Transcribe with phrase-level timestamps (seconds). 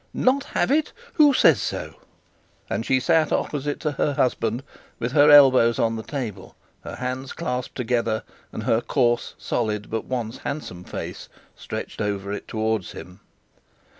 [0.15, 0.93] Not have it?
[1.13, 1.99] Who says so?'
[2.71, 4.63] And she sat opposite to her husband,
[4.97, 10.05] with her elbows on the table, her hands clasped together, and her coarse, solid, but
[10.05, 13.19] once handsome face stretched over it towards him.